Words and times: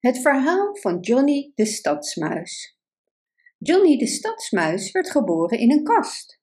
Het 0.00 0.18
verhaal 0.18 0.76
van 0.76 1.00
Johnny 1.00 1.52
de 1.54 1.64
stadsmuis. 1.64 2.78
Johnny 3.58 3.98
de 3.98 4.06
stadsmuis 4.06 4.90
werd 4.90 5.10
geboren 5.10 5.58
in 5.58 5.70
een 5.70 5.84
kast. 5.84 6.40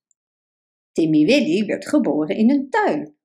Timmy 0.91 1.25
Willy 1.25 1.65
werd 1.65 1.87
geboren 1.87 2.35
in 2.35 2.49
een 2.49 2.69
tuin. 2.69 3.17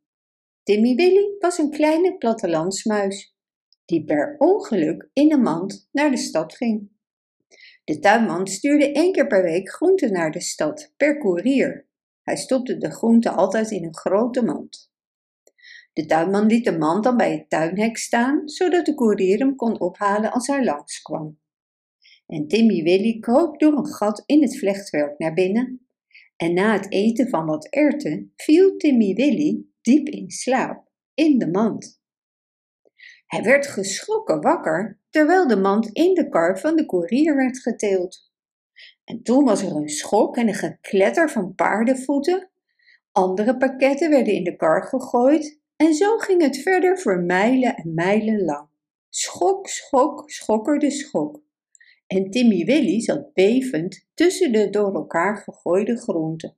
Timmy 0.63 0.95
Willy 0.95 1.37
was 1.39 1.59
een 1.59 1.71
kleine 1.71 2.17
plattelandsmuis 2.17 3.37
die 3.85 4.05
per 4.05 4.35
ongeluk 4.39 5.11
in 5.13 5.33
een 5.33 5.43
mand 5.43 5.89
naar 5.91 6.11
de 6.11 6.17
stad 6.17 6.57
ging. 6.57 6.91
De 7.85 7.99
tuinman 7.99 8.47
stuurde 8.47 8.93
één 8.93 9.13
keer 9.13 9.27
per 9.27 9.43
week 9.43 9.71
groenten 9.71 10.13
naar 10.13 10.31
de 10.31 10.41
stad 10.41 10.93
per 10.97 11.19
koerier. 11.19 11.89
Hij 12.23 12.37
stopte 12.37 12.79
de 12.79 12.91
groenten 12.91 13.35
altijd 13.35 13.71
in 13.71 13.85
een 13.85 13.97
grote 13.97 14.45
mand. 14.45 14.92
De 15.93 16.07
tuinman 16.07 16.47
liet 16.47 16.65
de 16.65 16.79
mand 16.79 17.05
dan 17.05 17.17
bij 17.17 17.33
het 17.33 17.51
tuinhek 17.51 17.97
staan, 17.97 18.49
zodat 18.49 18.87
de 18.87 18.95
koerier 18.95 19.39
hem 19.39 19.57
kon 19.57 19.81
ophalen 19.81 20.33
als 20.33 20.47
hij 20.47 20.65
langskwam. 20.65 21.41
En 22.27 22.49
Timmy 22.49 22.83
Willy 22.83 23.19
kroop 23.19 23.59
door 23.59 23.73
een 23.73 23.87
gat 23.87 24.23
in 24.27 24.43
het 24.43 24.59
vlechtwerk 24.59 25.19
naar 25.19 25.35
binnen. 25.35 25.87
En 26.37 26.55
na 26.55 26.73
het 26.73 26.93
eten 26.93 27.29
van 27.29 27.47
wat 27.47 27.67
erwten 27.67 28.33
viel 28.37 28.77
Timmy 28.77 29.15
Willy 29.15 29.65
diep 29.81 30.09
in 30.09 30.31
slaap 30.31 30.91
in 31.15 31.39
de 31.39 31.51
mand. 31.51 32.01
Hij 33.27 33.43
werd 33.43 33.67
geschrokken 33.67 34.41
wakker 34.41 35.01
terwijl 35.11 35.47
de 35.47 35.57
mand 35.57 35.89
in 35.93 36.15
de 36.15 36.29
kar 36.29 36.59
van 36.59 36.77
de 36.77 36.87
koerier 36.87 37.37
werd 37.37 37.59
geteeld. 37.59 38.31
En 39.05 39.23
toen 39.23 39.45
was 39.45 39.63
er 39.63 39.77
een 39.77 39.89
schok 39.89 40.37
en 40.37 40.49
een 40.49 40.55
gekletter 40.55 41.31
van 41.31 41.55
paardenvoeten. 41.55 42.51
Andere 43.13 43.57
pakketten 43.57 44.11
werden 44.11 44.35
in 44.35 44.45
de 44.45 44.57
kar 44.57 44.83
gegooid 44.83 45.62
en 45.77 45.95
zo 45.95 46.17
ging 46.17 46.43
het 46.43 46.57
verder 46.57 46.99
voor 46.99 47.21
mijlen 47.21 47.77
en 47.77 47.95
mijlen 47.95 48.45
lang. 48.45 48.69
Schok, 49.09 49.69
schok, 49.69 50.31
schokkerde 50.31 50.91
schok. 50.91 51.43
En 52.07 52.31
Timmy 52.31 52.65
Willy 52.65 53.01
zat 53.01 53.33
bevend 53.33 54.07
tussen 54.15 54.53
de 54.53 54.71
door 54.71 54.95
elkaar 54.95 55.37
gegooide 55.37 55.99
groenten. 55.99 56.57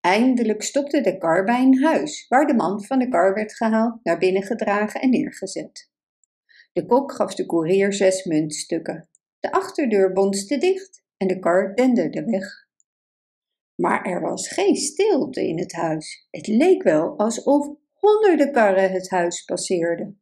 Eindelijk 0.00 0.62
stopte 0.62 1.00
de 1.00 1.18
kar 1.18 1.44
bij 1.44 1.62
een 1.62 1.82
huis, 1.82 2.26
waar 2.28 2.46
de 2.46 2.54
man 2.54 2.84
van 2.84 2.98
de 2.98 3.08
kar 3.08 3.34
werd 3.34 3.56
gehaald, 3.56 4.04
naar 4.04 4.18
binnen 4.18 4.42
gedragen 4.42 5.00
en 5.00 5.10
neergezet. 5.10 5.90
De 6.72 6.86
kok 6.86 7.12
gaf 7.12 7.34
de 7.34 7.46
koerier 7.46 7.92
zes 7.92 8.24
muntstukken. 8.24 9.08
De 9.40 9.52
achterdeur 9.52 10.12
bonste 10.12 10.58
dicht 10.58 11.04
en 11.16 11.26
de 11.26 11.38
kar 11.38 11.74
denderde 11.74 12.24
weg. 12.24 12.66
Maar 13.74 14.04
er 14.04 14.20
was 14.20 14.48
geen 14.48 14.76
stilte 14.76 15.46
in 15.46 15.58
het 15.58 15.72
huis. 15.72 16.26
Het 16.30 16.46
leek 16.46 16.82
wel 16.82 17.18
alsof 17.18 17.68
honderden 18.04 18.52
karren 18.52 18.92
het 18.92 19.10
huis 19.10 19.44
passeerden. 19.44 20.20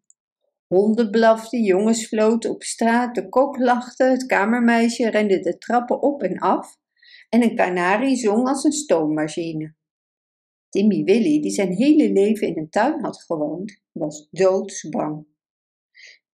Honden 0.66 1.10
blaften, 1.10 1.62
jongens 1.62 2.06
floten 2.06 2.50
op 2.50 2.62
straat, 2.62 3.14
de 3.14 3.28
kok 3.28 3.58
lachte, 3.58 4.04
het 4.04 4.26
kamermeisje 4.26 5.10
rende 5.10 5.40
de 5.40 5.58
trappen 5.58 6.02
op 6.02 6.22
en 6.22 6.38
af 6.38 6.76
en 7.28 7.42
een 7.42 7.56
kanarie 7.56 8.16
zong 8.16 8.48
als 8.48 8.64
een 8.64 8.72
stoommachine. 8.72 9.74
Timmy 10.68 11.04
Willy, 11.04 11.40
die 11.40 11.50
zijn 11.50 11.72
hele 11.72 12.12
leven 12.12 12.46
in 12.48 12.58
een 12.58 12.70
tuin 12.70 13.00
had 13.00 13.22
gewoond, 13.22 13.80
was 13.92 14.28
doodsbang. 14.30 15.26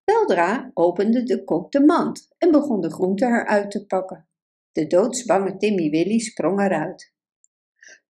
Weldra 0.04 0.70
opende 0.74 1.22
de 1.22 1.44
kok 1.44 1.72
de 1.72 1.84
mand 1.84 2.28
en 2.38 2.50
begon 2.50 2.80
de 2.80 2.90
groenten 2.90 3.28
eruit 3.28 3.70
te 3.70 3.86
pakken. 3.86 4.28
De 4.72 4.86
doodsbange 4.86 5.56
Timmy 5.56 5.90
Willy 5.90 6.18
sprong 6.18 6.60
eruit. 6.60 7.12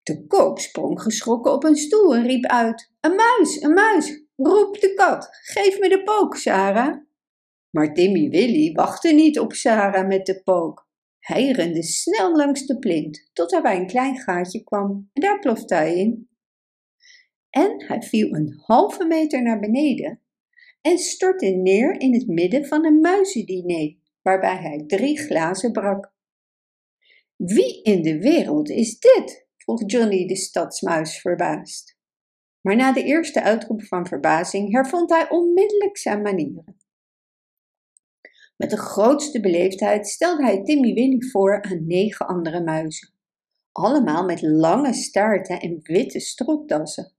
De 0.09 0.27
kok 0.27 0.61
sprong 0.61 1.03
geschrokken 1.03 1.53
op 1.53 1.65
een 1.65 1.77
stoel 1.77 2.15
en 2.15 2.27
riep 2.27 2.45
uit: 2.47 2.93
Een 3.01 3.15
muis, 3.15 3.63
een 3.63 3.73
muis! 3.73 4.25
Roep 4.37 4.81
de 4.81 4.95
kat, 4.95 5.29
geef 5.31 5.79
me 5.79 5.89
de 5.89 6.03
pook, 6.03 6.37
Sarah. 6.37 6.97
Maar 7.71 7.95
Timmy 7.95 8.29
Willy 8.29 8.73
wachtte 8.73 9.13
niet 9.13 9.39
op 9.39 9.53
Sarah 9.53 10.09
met 10.09 10.27
de 10.27 10.43
pook. 10.43 10.89
Hij 11.19 11.51
rende 11.51 11.83
snel 11.83 12.37
langs 12.37 12.67
de 12.67 12.79
plint 12.79 13.31
tot 13.33 13.51
hij 13.51 13.63
bij 13.63 13.77
een 13.77 13.87
klein 13.87 14.19
gaatje 14.19 14.65
kwam 14.65 15.11
en 15.13 15.23
daar 15.23 15.39
plofte 15.39 15.75
hij 15.75 15.97
in. 15.97 16.29
En 17.51 17.85
hij 17.87 18.03
viel 18.03 18.35
een 18.35 18.63
halve 18.67 19.07
meter 19.07 19.43
naar 19.43 19.61
beneden 19.61 20.23
en 20.81 20.99
stortte 20.99 21.47
neer 21.47 22.01
in 22.01 22.15
het 22.15 22.27
midden 22.27 22.67
van 22.67 22.85
een 22.85 23.01
muizendiner, 23.01 23.97
waarbij 24.23 24.57
hij 24.57 24.85
drie 24.87 25.19
glazen 25.19 25.73
brak. 25.73 26.13
Wie 27.37 27.83
in 27.83 28.03
de 28.03 28.19
wereld 28.19 28.71
is 28.71 28.99
dit? 28.99 29.48
Vroeg 29.69 29.91
Johnny 29.91 30.27
de 30.27 30.37
stadsmuis 30.37 31.21
verbaasd. 31.21 31.97
Maar 32.61 32.77
na 32.77 32.93
de 32.93 33.03
eerste 33.03 33.43
uitroep 33.43 33.83
van 33.83 34.07
verbazing 34.07 34.73
hervond 34.73 35.11
hij 35.11 35.31
onmiddellijk 35.31 35.97
zijn 35.97 36.23
manieren. 36.23 36.77
Met 38.57 38.71
de 38.71 38.77
grootste 38.77 39.41
beleefdheid 39.41 40.07
stelde 40.07 40.43
hij 40.43 40.63
Timmy 40.63 40.95
Willy 40.95 41.23
voor 41.31 41.63
aan 41.63 41.87
negen 41.87 42.27
andere 42.27 42.63
muizen, 42.63 43.15
allemaal 43.73 44.25
met 44.25 44.43
lange 44.43 44.93
staarten 44.93 45.61
en 45.61 45.81
witte 45.83 46.21
stropdassen. 46.21 47.13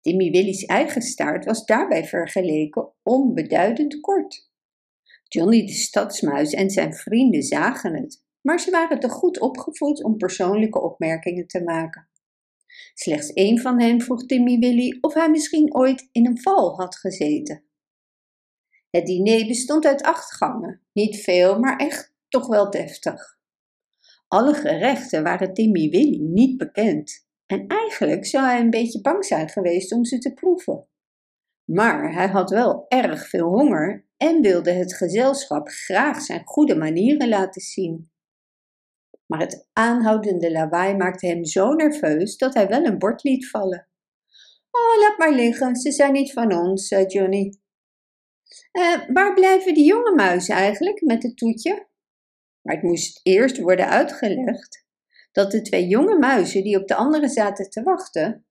Timmy 0.00 0.30
Willy's 0.30 0.64
eigen 0.64 1.02
staart 1.02 1.44
was 1.44 1.64
daarbij 1.64 2.04
vergeleken 2.04 2.92
onbeduidend 3.02 4.00
kort. 4.00 4.50
Johnny 5.28 5.66
de 5.66 5.72
stadsmuis 5.72 6.52
en 6.52 6.70
zijn 6.70 6.94
vrienden 6.94 7.42
zagen 7.42 7.94
het, 7.94 8.24
maar 8.42 8.60
ze 8.60 8.70
waren 8.70 9.00
te 9.00 9.08
goed 9.08 9.40
opgevoed 9.40 10.04
om 10.04 10.16
persoonlijke 10.16 10.80
opmerkingen 10.80 11.46
te 11.46 11.62
maken. 11.62 12.08
Slechts 12.94 13.32
één 13.32 13.58
van 13.58 13.80
hen 13.80 14.00
vroeg 14.00 14.26
Timmy 14.26 14.58
Willy 14.58 14.98
of 15.00 15.14
hij 15.14 15.30
misschien 15.30 15.74
ooit 15.74 16.08
in 16.12 16.26
een 16.26 16.40
val 16.40 16.76
had 16.76 16.96
gezeten. 16.96 17.64
Het 18.90 19.06
diner 19.06 19.46
bestond 19.46 19.86
uit 19.86 20.02
acht 20.02 20.34
gangen, 20.34 20.80
niet 20.92 21.16
veel, 21.16 21.58
maar 21.58 21.76
echt 21.76 22.14
toch 22.28 22.46
wel 22.46 22.70
deftig. 22.70 23.38
Alle 24.28 24.54
gerechten 24.54 25.22
waren 25.22 25.54
Timmy 25.54 25.88
Willy 25.88 26.18
niet 26.20 26.56
bekend 26.56 27.26
en 27.46 27.66
eigenlijk 27.66 28.26
zou 28.26 28.44
hij 28.44 28.60
een 28.60 28.70
beetje 28.70 29.00
bang 29.00 29.24
zijn 29.24 29.48
geweest 29.48 29.92
om 29.92 30.04
ze 30.04 30.18
te 30.18 30.32
proeven. 30.32 30.86
Maar 31.64 32.12
hij 32.14 32.28
had 32.28 32.50
wel 32.50 32.84
erg 32.88 33.28
veel 33.28 33.48
honger 33.48 34.06
en 34.16 34.40
wilde 34.40 34.70
het 34.70 34.94
gezelschap 34.94 35.68
graag 35.68 36.20
zijn 36.20 36.42
goede 36.44 36.76
manieren 36.76 37.28
laten 37.28 37.62
zien. 37.62 38.11
Maar 39.26 39.40
het 39.40 39.68
aanhoudende 39.72 40.52
lawaai 40.52 40.96
maakte 40.96 41.26
hem 41.26 41.44
zo 41.44 41.72
nerveus 41.72 42.36
dat 42.36 42.54
hij 42.54 42.68
wel 42.68 42.84
een 42.84 42.98
bord 42.98 43.22
liet 43.22 43.48
vallen. 43.50 43.88
Oh, 44.70 45.00
laat 45.00 45.18
maar 45.18 45.32
liggen, 45.32 45.76
ze 45.76 45.92
zijn 45.92 46.12
niet 46.12 46.32
van 46.32 46.52
ons, 46.52 46.86
zei 46.86 47.06
Johnny. 47.06 47.58
Uh, 48.72 49.08
waar 49.12 49.34
blijven 49.34 49.74
die 49.74 49.86
jonge 49.86 50.14
muizen 50.14 50.54
eigenlijk 50.54 51.00
met 51.00 51.22
het 51.22 51.36
toetje? 51.36 51.88
Maar 52.62 52.74
het 52.74 52.84
moest 52.84 53.20
eerst 53.22 53.58
worden 53.58 53.88
uitgelegd 53.88 54.82
dat 55.32 55.50
de 55.50 55.62
twee 55.62 55.86
jonge 55.86 56.18
muizen 56.18 56.62
die 56.62 56.80
op 56.80 56.88
de 56.88 56.94
andere 56.94 57.28
zaten 57.28 57.70
te 57.70 57.82
wachten, 57.82 58.46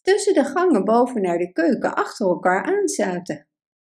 tussen 0.00 0.34
de 0.34 0.44
gangen 0.44 0.84
boven 0.84 1.22
naar 1.22 1.38
de 1.38 1.52
keuken 1.52 1.94
achter 1.94 2.26
elkaar 2.26 2.64
aanzaten. 2.64 3.48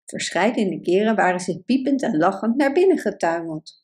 Verscheidene 0.04 0.80
keren 0.80 1.16
waren 1.16 1.40
ze 1.40 1.62
piepend 1.62 2.02
en 2.02 2.16
lachend 2.16 2.56
naar 2.56 2.72
binnen 2.72 2.98
getuimeld. 2.98 3.81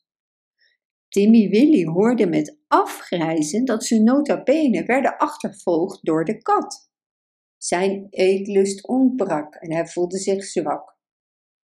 Timmy 1.09 1.49
Willy 1.49 1.85
hoorde 1.85 2.27
met 2.27 2.57
afgrijzen 2.67 3.65
dat 3.65 3.85
ze 3.85 4.01
nota 4.01 4.43
bene 4.43 4.85
werden 4.85 5.17
achtervolgd 5.17 6.05
door 6.05 6.25
de 6.25 6.41
kat. 6.41 6.89
Zijn 7.57 8.07
eetlust 8.09 8.87
ontbrak 8.87 9.55
en 9.55 9.73
hij 9.73 9.87
voelde 9.87 10.17
zich 10.17 10.43
zwak. 10.43 10.97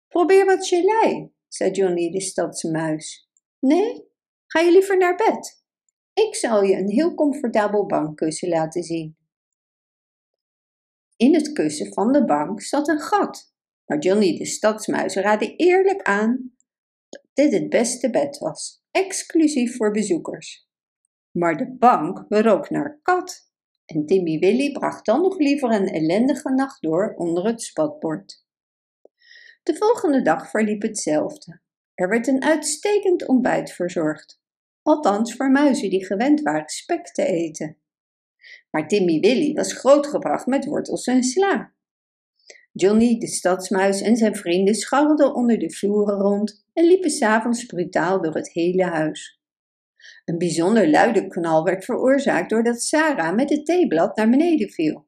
Probeer 0.08 0.44
wat 0.44 0.66
gelei, 0.66 1.32
zei 1.48 1.70
Johnny 1.70 2.10
de 2.10 2.20
stadsmuis. 2.20 3.31
Nee, 3.58 4.10
ga 4.47 4.60
je 4.60 4.72
liever 4.72 4.98
naar 4.98 5.16
bed? 5.16 5.64
Ik 6.12 6.34
zal 6.34 6.62
je 6.62 6.76
een 6.76 6.88
heel 6.88 7.14
comfortabel 7.14 7.86
bankkussen 7.86 8.48
laten 8.48 8.82
zien. 8.82 9.16
In 11.16 11.34
het 11.34 11.52
kussen 11.52 11.92
van 11.92 12.12
de 12.12 12.25
bank 12.25 12.62
zat 12.62 12.88
een 12.88 13.00
gat, 13.00 13.54
maar 13.86 13.98
Johnny 13.98 14.38
de 14.38 14.47
stadsmuis 14.47 15.14
raadde 15.14 15.56
eerlijk 15.56 16.02
aan 16.02 16.55
dat 17.08 17.26
dit 17.32 17.52
het 17.52 17.69
beste 17.69 18.11
bed 18.11 18.38
was, 18.38 18.81
exclusief 18.93 19.77
voor 19.77 19.91
bezoekers. 19.91 20.69
Maar 21.31 21.56
de 21.56 21.77
bank 21.79 22.25
rook 22.29 22.71
naar 22.71 23.00
kat 23.03 23.50
en 23.87 24.06
Timmy 24.06 24.39
Willy 24.39 24.73
bracht 24.73 25.06
dan 25.06 25.21
nog 25.21 25.39
liever 25.39 25.71
een 25.71 25.89
ellendige 25.89 26.50
nacht 26.50 26.83
door 26.83 27.15
onder 27.17 27.47
het 27.47 27.62
spatbord. 27.62 28.44
De 29.62 29.75
volgende 29.75 30.23
dag 30.23 30.50
verliep 30.50 30.83
hetzelfde. 30.83 31.61
Er 31.94 32.09
werd 32.09 32.27
een 32.27 32.43
uitstekend 32.43 33.27
ontbijt 33.27 33.73
verzorgd, 33.73 34.41
althans 34.83 35.35
voor 35.35 35.50
muizen 35.50 35.91
die 35.91 36.06
gewend 36.06 36.41
waren 36.41 36.69
spek 36.69 37.06
te 37.06 37.25
eten. 37.25 37.77
Maar 38.71 38.89
Timmy 38.89 39.21
Willy 39.21 39.55
was 39.55 39.73
grootgebracht 39.73 40.47
met 40.47 40.65
wortels 40.65 41.06
en 41.06 41.23
sla. 41.23 41.75
Johnny, 42.73 43.19
de 43.19 43.27
stadsmuis 43.27 44.00
en 44.00 44.17
zijn 44.17 44.37
vrienden 44.37 44.75
scharrelden 44.75 45.35
onder 45.35 45.59
de 45.59 45.71
vloeren 45.71 46.19
rond 46.19 46.62
en 46.72 46.84
liepen 46.84 47.10
s'avonds 47.10 47.66
brutaal 47.66 48.22
door 48.22 48.34
het 48.34 48.52
hele 48.52 48.84
huis. 48.84 49.40
Een 50.24 50.38
bijzonder 50.38 50.90
luide 50.90 51.26
knal 51.26 51.64
werd 51.64 51.84
veroorzaakt 51.84 52.50
doordat 52.50 52.82
Sarah 52.82 53.34
met 53.34 53.50
het 53.50 53.66
theeblad 53.66 54.16
naar 54.16 54.30
beneden 54.30 54.70
viel. 54.70 55.06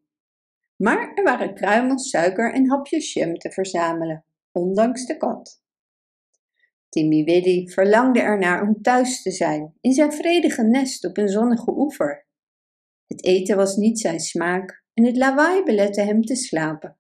Maar 0.77 1.13
er 1.15 1.25
waren 1.25 1.55
kruimels 1.55 2.11
suiker 2.11 2.53
en 2.53 2.71
hapjes 2.71 3.13
jam 3.13 3.35
te 3.35 3.51
verzamelen, 3.51 4.25
ondanks 4.53 5.07
de 5.07 5.17
kat. 5.17 5.63
Timmy 6.89 7.25
Willy 7.25 7.69
verlangde 7.69 8.21
ernaar 8.21 8.63
om 8.63 8.83
thuis 8.83 9.23
te 9.23 9.31
zijn, 9.31 9.75
in 9.81 9.93
zijn 9.93 10.13
vredige 10.13 10.63
nest 10.63 11.07
op 11.07 11.17
een 11.17 11.29
zonnige 11.29 11.71
oever. 11.71 12.27
Het 13.07 13.25
eten 13.25 13.57
was 13.57 13.77
niet 13.77 14.01
zijn 14.01 14.21
smaak 14.21 14.85
en 14.95 15.05
het 15.05 15.17
lawaai 15.17 15.63
belette 15.63 16.01
hem 16.01 16.23
te 16.23 16.35
slapen. 16.35 16.99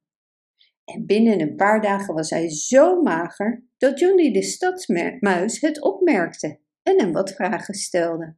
En 0.85 1.07
binnen 1.07 1.41
een 1.41 1.57
paar 1.57 1.81
dagen 1.81 2.15
was 2.15 2.31
hij 2.31 2.51
zo 2.51 3.03
mager 3.03 3.65
dat 3.77 3.99
Johnny 3.99 4.33
de 4.33 4.43
stadsmuis 4.43 5.61
het 5.61 5.83
opmerkte 5.83 6.61
en 6.83 7.01
hem 7.01 7.13
wat 7.13 7.33
vragen 7.33 7.75
stelde. 7.75 8.37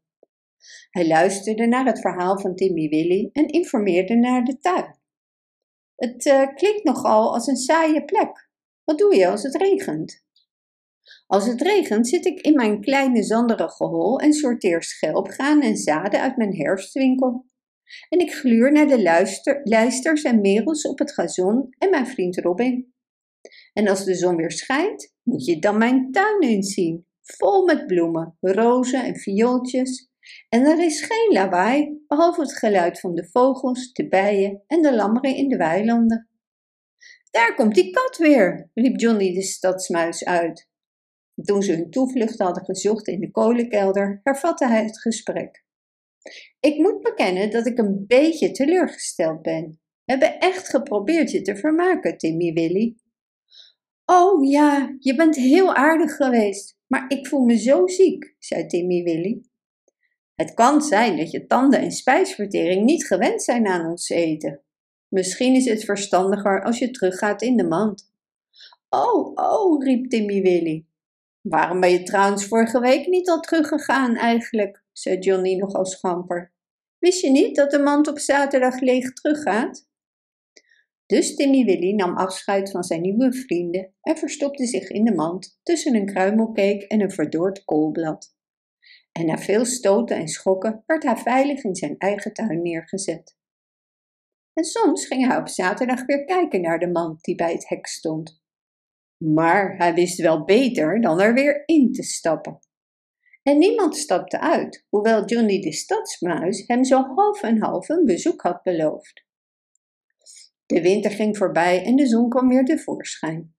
Hij 0.91 1.07
luisterde 1.07 1.67
naar 1.67 1.87
het 1.87 2.01
verhaal 2.01 2.41
van 2.41 2.55
Timmy 2.55 2.89
Willy 2.89 3.31
en 3.33 3.47
informeerde 3.47 4.15
naar 4.15 4.45
de 4.45 4.59
tuin. 4.59 4.99
Het 5.97 6.27
uh, 6.27 6.55
klinkt 6.55 6.85
nogal 6.85 7.35
als 7.35 7.47
een 7.47 7.57
saaie 7.57 8.05
plek. 8.05 8.51
Wat 8.85 8.99
doe 8.99 9.17
je 9.17 9.29
als 9.29 9.43
het 9.43 9.55
regent? 9.55 10.25
Als 11.27 11.47
het 11.47 11.61
regent 11.61 12.09
zit 12.09 12.27
ik 12.27 12.41
in 12.41 12.55
mijn 12.55 12.81
kleine 12.81 13.23
zanderige 13.23 13.85
hol 13.85 14.19
en 14.19 14.33
sorteer 14.33 14.83
schelp, 14.83 15.29
graan 15.29 15.63
en 15.63 15.77
zaden 15.77 16.21
uit 16.21 16.37
mijn 16.37 16.57
herfstwinkel. 16.57 17.45
En 18.09 18.19
ik 18.19 18.33
gluur 18.33 18.73
naar 18.73 18.87
de 18.87 19.03
luister, 19.03 19.61
lijsters 19.65 20.23
en 20.23 20.41
merels 20.41 20.83
op 20.83 20.99
het 20.99 21.13
gazon 21.13 21.75
en 21.79 21.91
mijn 21.91 22.07
vriend 22.07 22.39
Robin. 22.39 22.95
En 23.73 23.89
als 23.89 24.05
de 24.05 24.15
zon 24.15 24.37
weer 24.37 24.51
schijnt, 24.51 25.15
moet 25.23 25.45
je 25.45 25.59
dan 25.59 25.79
mijn 25.79 26.11
tuin 26.11 26.43
eens 26.43 26.75
zien. 26.75 27.07
Vol 27.23 27.65
met 27.65 27.87
bloemen, 27.87 28.37
rozen 28.41 29.05
en 29.05 29.17
viooltjes. 29.17 30.11
En 30.49 30.65
er 30.65 30.85
is 30.85 31.01
geen 31.01 31.33
lawaai, 31.33 32.05
behalve 32.07 32.41
het 32.41 32.59
geluid 32.59 33.01
van 33.01 33.15
de 33.15 33.29
vogels, 33.31 33.93
de 33.93 34.09
bijen 34.09 34.63
en 34.67 34.83
de 34.83 34.95
lammeren 34.95 35.37
in 35.37 35.49
de 35.49 35.57
weilanden. 35.57 36.29
Daar 37.31 37.55
komt 37.55 37.75
die 37.75 37.91
kat 37.91 38.17
weer, 38.17 38.71
riep 38.75 39.01
Johnny 39.01 39.35
de 39.35 39.43
stadsmuis 39.43 40.25
uit. 40.25 40.69
Toen 41.43 41.63
ze 41.63 41.73
hun 41.73 41.91
toevlucht 41.91 42.39
hadden 42.39 42.65
gezocht 42.65 43.09
in 43.09 43.21
de 43.21 43.31
kolenkelder, 43.31 44.21
hervatte 44.23 44.67
hij 44.67 44.85
het 44.85 45.01
gesprek. 45.01 45.65
Ik 46.61 46.77
moet 46.77 47.03
bekennen 47.03 47.51
dat 47.51 47.67
ik 47.67 47.79
een 47.79 48.05
beetje 48.07 48.51
teleurgesteld 48.51 49.43
ben. 49.43 49.81
We 50.05 50.13
hebben 50.13 50.39
echt 50.39 50.69
geprobeerd 50.69 51.31
je 51.31 51.43
te 51.43 51.57
vermaken, 51.57 52.19
Timmy 52.19 52.53
Willy. 52.53 52.97
Oh 54.05 54.51
ja, 54.51 54.97
je 54.99 55.15
bent 55.15 55.37
heel 55.37 55.75
aardig 55.75 56.17
geweest, 56.17 56.79
maar 56.87 57.05
ik 57.09 57.27
voel 57.27 57.45
me 57.45 57.59
zo 57.59 57.87
ziek, 57.87 58.35
zei 58.39 58.67
Timmy 58.67 59.03
Willy. 59.03 59.41
Het 60.35 60.55
kan 60.55 60.83
zijn 60.83 61.17
dat 61.17 61.31
je 61.31 61.47
tanden 61.47 61.81
en 61.81 61.91
spijsvertering 61.91 62.85
niet 62.85 63.07
gewend 63.07 63.43
zijn 63.43 63.67
aan 63.67 63.91
ons 63.91 64.09
eten. 64.09 64.63
Misschien 65.09 65.55
is 65.55 65.65
het 65.65 65.85
verstandiger 65.85 66.65
als 66.65 66.79
je 66.79 66.91
teruggaat 66.91 67.43
in 67.43 67.57
de 67.57 67.65
mand. 67.65 68.13
Oh, 68.89 69.33
oh, 69.35 69.85
riep 69.85 70.11
Timmy 70.11 70.43
Willy. 70.43 70.87
Waarom 71.49 71.81
ben 71.81 71.91
je 71.91 72.03
trouwens 72.03 72.47
vorige 72.47 72.81
week 72.81 73.07
niet 73.07 73.29
al 73.29 73.41
teruggegaan 73.41 74.17
eigenlijk? 74.17 74.85
zei 74.93 75.19
Johnny 75.19 75.55
nogal 75.55 75.87
schamper. 75.87 76.53
Wist 76.99 77.21
je 77.21 77.31
niet 77.31 77.57
dat 77.57 77.71
de 77.71 77.79
mand 77.79 78.09
op 78.09 78.19
zaterdag 78.19 78.81
leeg 78.81 79.13
teruggaat? 79.13 79.89
Dus 81.07 81.35
Timmy 81.35 81.65
Willy 81.65 81.93
nam 81.93 82.17
afscheid 82.17 82.71
van 82.71 82.85
zijn 82.85 83.01
nieuwe 83.01 83.33
vrienden 83.33 83.95
en 84.01 84.17
verstopte 84.17 84.67
zich 84.67 84.91
in 84.91 85.05
de 85.05 85.15
mand 85.15 85.61
tussen 85.63 85.95
een 85.95 86.07
kruimelcake 86.07 86.87
en 86.87 87.01
een 87.01 87.11
verdord 87.11 87.65
koolblad. 87.65 88.35
En 89.13 89.27
na 89.27 89.39
veel 89.39 89.65
stoten 89.65 90.17
en 90.17 90.29
schokken 90.29 90.83
werd 90.87 91.03
hij 91.03 91.17
veilig 91.17 91.65
in 91.65 91.75
zijn 91.75 91.99
eigen 91.99 92.33
tuin 92.33 92.63
neergezet. 92.63 93.37
En 94.53 94.65
soms 94.65 95.07
ging 95.07 95.27
hij 95.27 95.37
op 95.37 95.49
zaterdag 95.49 96.07
weer 96.07 96.25
kijken 96.25 96.61
naar 96.61 96.79
de 96.79 96.91
mand 96.91 97.25
die 97.25 97.35
bij 97.35 97.53
het 97.53 97.69
hek 97.69 97.87
stond. 97.87 98.45
Maar 99.17 99.77
hij 99.77 99.95
wist 99.95 100.21
wel 100.21 100.45
beter 100.45 101.01
dan 101.01 101.21
er 101.21 101.35
weer 101.35 101.63
in 101.67 101.93
te 101.93 102.03
stappen. 102.03 102.59
En 103.43 103.59
niemand 103.59 103.97
stapte 103.97 104.41
uit, 104.41 104.87
hoewel 104.89 105.25
Johnny 105.25 105.61
de 105.61 105.73
stadsmuis 105.73 106.65
hem 106.67 106.85
zo 106.85 107.03
half 107.03 107.43
en 107.43 107.61
half 107.61 107.89
een 107.89 108.05
bezoek 108.05 108.43
had 108.43 108.63
beloofd. 108.63 109.25
De 110.67 110.83
winter 110.83 111.11
ging 111.11 111.37
voorbij 111.37 111.85
en 111.85 111.97
de 111.97 112.07
zon 112.07 112.29
kwam 112.29 112.49
weer 112.49 112.65
tevoorschijn. 112.65 113.55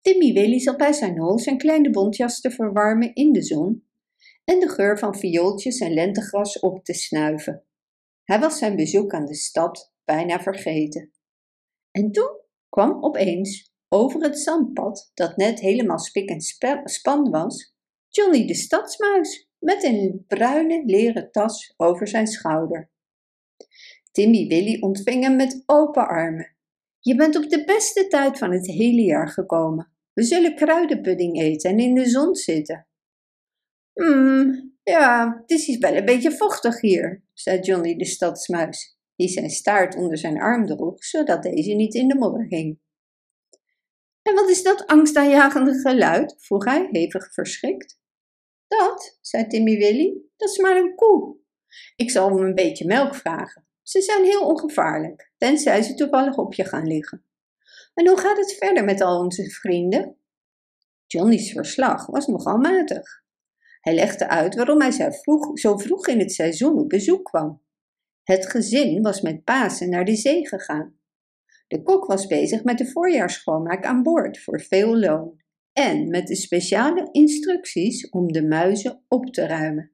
Timmy 0.00 0.32
Willy 0.32 0.58
zat 0.58 0.76
bij 0.76 0.92
zijn 0.92 1.18
hol 1.18 1.38
zijn 1.38 1.58
kleine 1.58 1.90
bontjas 1.90 2.40
te 2.40 2.50
verwarmen 2.50 3.14
in 3.14 3.32
de 3.32 3.42
zon 3.42 3.86
en 4.44 4.60
de 4.60 4.68
geur 4.68 4.98
van 4.98 5.14
viooltjes 5.14 5.78
en 5.78 5.94
lentegras 5.94 6.58
op 6.58 6.84
te 6.84 6.92
snuiven. 6.92 7.64
Hij 8.24 8.38
was 8.38 8.58
zijn 8.58 8.76
bezoek 8.76 9.12
aan 9.12 9.26
de 9.26 9.34
stad 9.34 9.92
bijna 10.04 10.40
vergeten. 10.40 11.12
En 11.90 12.12
toen 12.12 12.40
kwam 12.68 13.04
opeens 13.04 13.73
over 13.88 14.22
het 14.22 14.38
zandpad, 14.38 15.10
dat 15.14 15.36
net 15.36 15.60
helemaal 15.60 15.98
spik 15.98 16.28
en 16.28 16.40
span 16.84 17.30
was, 17.30 17.74
Johnny 18.08 18.46
de 18.46 18.54
stadsmuis 18.54 19.48
met 19.58 19.84
een 19.84 20.24
bruine 20.28 20.82
leren 20.86 21.30
tas 21.30 21.74
over 21.76 22.08
zijn 22.08 22.26
schouder. 22.26 22.90
Timmy 24.12 24.46
Willy 24.46 24.80
ontving 24.80 25.22
hem 25.22 25.36
met 25.36 25.62
open 25.66 26.08
armen. 26.08 26.56
Je 27.00 27.14
bent 27.14 27.36
op 27.36 27.50
de 27.50 27.64
beste 27.64 28.06
tijd 28.06 28.38
van 28.38 28.52
het 28.52 28.66
hele 28.66 29.02
jaar 29.02 29.28
gekomen. 29.28 29.92
We 30.12 30.22
zullen 30.22 30.54
kruidenpudding 30.54 31.40
eten 31.40 31.70
en 31.70 31.78
in 31.78 31.94
de 31.94 32.08
zon 32.08 32.34
zitten. 32.34 32.86
Hmm, 33.92 34.74
ja, 34.82 35.36
het 35.40 35.50
is 35.50 35.78
wel 35.78 35.94
een 35.94 36.04
beetje 36.04 36.32
vochtig 36.32 36.80
hier, 36.80 37.24
zei 37.32 37.60
Johnny 37.60 37.96
de 37.96 38.04
stadsmuis, 38.04 38.98
die 39.16 39.28
zijn 39.28 39.50
staart 39.50 39.96
onder 39.96 40.18
zijn 40.18 40.40
arm 40.40 40.66
droeg, 40.66 41.04
zodat 41.04 41.42
deze 41.42 41.72
niet 41.72 41.94
in 41.94 42.08
de 42.08 42.14
modder 42.14 42.46
hing. 42.48 42.78
En 44.24 44.34
wat 44.34 44.48
is 44.48 44.62
dat 44.62 44.86
angstaanjagende 44.86 45.80
geluid? 45.80 46.34
vroeg 46.38 46.64
hij, 46.64 46.88
hevig 46.90 47.32
verschrikt. 47.32 47.98
Dat, 48.68 49.18
zei 49.20 49.46
Timmy 49.46 49.76
Willy, 49.76 50.14
dat 50.36 50.48
is 50.48 50.58
maar 50.58 50.76
een 50.76 50.94
koe. 50.94 51.36
Ik 51.96 52.10
zal 52.10 52.28
hem 52.28 52.44
een 52.44 52.54
beetje 52.54 52.86
melk 52.86 53.14
vragen. 53.14 53.66
Ze 53.82 54.02
zijn 54.02 54.24
heel 54.24 54.46
ongevaarlijk, 54.46 55.32
tenzij 55.36 55.82
ze 55.82 55.94
toevallig 55.94 56.36
op 56.36 56.54
je 56.54 56.64
gaan 56.64 56.86
liggen. 56.86 57.24
En 57.94 58.08
hoe 58.08 58.18
gaat 58.18 58.36
het 58.36 58.52
verder 58.52 58.84
met 58.84 59.00
al 59.00 59.18
onze 59.18 59.50
vrienden? 59.50 60.16
Johnny's 61.06 61.52
verslag 61.52 62.06
was 62.06 62.26
nogal 62.26 62.58
matig. 62.58 63.22
Hij 63.80 63.94
legde 63.94 64.28
uit 64.28 64.54
waarom 64.54 64.80
hij 64.80 64.90
zo 64.90 65.10
vroeg, 65.10 65.58
zo 65.58 65.76
vroeg 65.76 66.06
in 66.06 66.18
het 66.18 66.32
seizoen 66.32 66.78
op 66.78 66.88
bezoek 66.88 67.24
kwam. 67.24 67.62
Het 68.22 68.50
gezin 68.50 69.02
was 69.02 69.20
met 69.20 69.44
Pasen 69.44 69.90
naar 69.90 70.04
de 70.04 70.16
zee 70.16 70.48
gegaan. 70.48 70.98
De 71.66 71.82
kok 71.82 72.06
was 72.06 72.26
bezig 72.26 72.64
met 72.64 72.78
de 72.78 72.90
voorjaarsschoonmaak 72.90 73.84
aan 73.84 74.02
boord 74.02 74.42
voor 74.42 74.60
veel 74.60 74.98
loon 74.98 75.42
en 75.72 76.08
met 76.08 76.26
de 76.26 76.36
speciale 76.36 77.08
instructies 77.12 78.08
om 78.10 78.32
de 78.32 78.46
muizen 78.46 79.04
op 79.08 79.26
te 79.26 79.46
ruimen. 79.46 79.92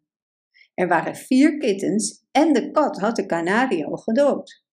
Er 0.75 0.88
waren 0.88 1.16
vier 1.16 1.59
kittens 1.59 2.25
en 2.30 2.52
de 2.52 2.71
kat 2.71 2.99
had 2.99 3.16
de 3.16 3.26
kanarie 3.26 3.87
al 3.87 3.97
gedood. 3.97 4.64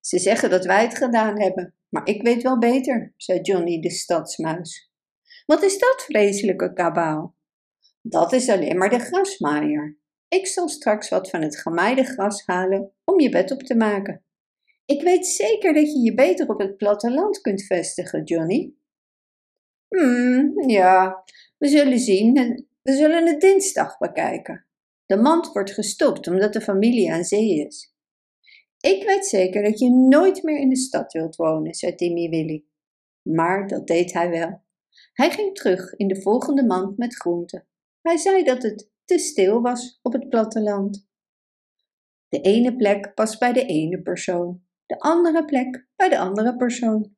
Ze 0.00 0.18
zeggen 0.18 0.50
dat 0.50 0.64
wij 0.64 0.82
het 0.82 0.96
gedaan 0.96 1.40
hebben, 1.40 1.74
maar 1.88 2.06
ik 2.06 2.22
weet 2.22 2.42
wel 2.42 2.58
beter, 2.58 3.14
zei 3.16 3.40
Johnny 3.40 3.80
de 3.80 3.90
stadsmuis. 3.90 4.92
Wat 5.46 5.62
is 5.62 5.78
dat 5.78 6.04
vreselijke 6.06 6.72
kabaal? 6.72 7.36
Dat 8.00 8.32
is 8.32 8.48
alleen 8.48 8.78
maar 8.78 8.90
de 8.90 8.98
grasmaaier. 8.98 9.98
Ik 10.28 10.46
zal 10.46 10.68
straks 10.68 11.08
wat 11.08 11.30
van 11.30 11.42
het 11.42 11.60
gemaaide 11.60 12.04
gras 12.04 12.46
halen 12.46 12.92
om 13.04 13.20
je 13.20 13.28
bed 13.28 13.50
op 13.50 13.62
te 13.62 13.76
maken. 13.76 14.23
Ik 14.84 15.02
weet 15.02 15.26
zeker 15.26 15.72
dat 15.72 15.92
je 15.92 15.98
je 15.98 16.14
beter 16.14 16.48
op 16.48 16.58
het 16.58 16.76
platteland 16.76 17.40
kunt 17.40 17.62
vestigen, 17.62 18.24
Johnny. 18.24 18.74
Hmm, 19.88 20.68
ja, 20.70 21.24
we 21.58 21.68
zullen 21.68 21.98
zien 21.98 22.36
en 22.36 22.66
we 22.82 22.92
zullen 22.92 23.26
het 23.26 23.40
dinsdag 23.40 23.98
bekijken. 23.98 24.66
De 25.06 25.16
mand 25.16 25.52
wordt 25.52 25.72
gestopt 25.72 26.28
omdat 26.28 26.52
de 26.52 26.60
familie 26.60 27.12
aan 27.12 27.24
zee 27.24 27.66
is. 27.66 27.94
Ik 28.80 29.04
weet 29.04 29.26
zeker 29.26 29.62
dat 29.62 29.78
je 29.78 29.90
nooit 29.90 30.42
meer 30.42 30.58
in 30.58 30.68
de 30.68 30.76
stad 30.76 31.12
wilt 31.12 31.36
wonen, 31.36 31.74
zei 31.74 31.94
Timmy 31.94 32.28
Willy. 32.28 32.64
Maar 33.22 33.68
dat 33.68 33.86
deed 33.86 34.12
hij 34.12 34.30
wel. 34.30 34.62
Hij 35.12 35.30
ging 35.30 35.54
terug 35.54 35.92
in 35.92 36.08
de 36.08 36.22
volgende 36.22 36.64
mand 36.64 36.96
met 36.96 37.14
groenten. 37.14 37.66
Hij 38.02 38.16
zei 38.16 38.44
dat 38.44 38.62
het 38.62 38.90
te 39.04 39.18
stil 39.18 39.60
was 39.60 39.98
op 40.02 40.12
het 40.12 40.28
platteland. 40.28 41.08
De 42.28 42.40
ene 42.40 42.76
plek 42.76 43.14
past 43.14 43.38
bij 43.38 43.52
de 43.52 43.66
ene 43.66 44.02
persoon, 44.02 44.63
de 44.86 44.98
andere 44.98 45.44
plek 45.44 45.86
bij 45.96 46.08
de 46.08 46.18
andere 46.18 46.56
persoon. 46.56 47.16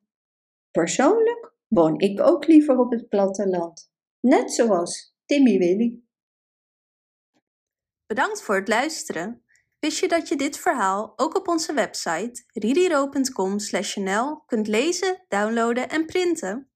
Persoonlijk 0.71 1.53
woon 1.69 2.01
ik 2.01 2.21
ook 2.21 2.47
liever 2.47 2.79
op 2.79 2.91
het 2.91 3.09
platteland, 3.09 3.91
net 4.21 4.53
zoals 4.53 5.15
Timmy 5.25 5.59
Willy. 5.59 6.01
Bedankt 8.07 8.43
voor 8.43 8.55
het 8.55 8.69
luisteren. 8.69 9.45
Wist 9.79 9.99
je 9.99 10.09
dat 10.09 10.29
je 10.29 10.37
dit 10.37 10.59
verhaal 10.59 11.13
ook 11.17 11.37
op 11.37 11.49
onze 11.49 11.73
website 11.73 12.45
ririro.com/nl 12.53 14.43
kunt 14.47 14.67
lezen, 14.67 15.25
downloaden 15.29 15.89
en 15.89 16.07
printen? 16.07 16.71